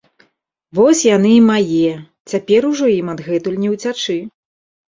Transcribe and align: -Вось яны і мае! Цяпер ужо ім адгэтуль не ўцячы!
-Вось 0.77 1.03
яны 1.07 1.31
і 1.41 1.43
мае! 1.49 1.91
Цяпер 2.31 2.61
ужо 2.73 2.85
ім 2.99 3.15
адгэтуль 3.15 3.61
не 3.67 3.75
ўцячы! 3.75 4.19